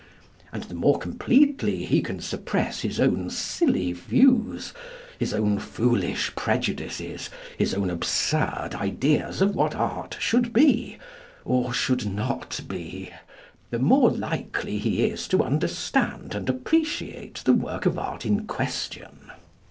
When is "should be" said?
10.19-10.97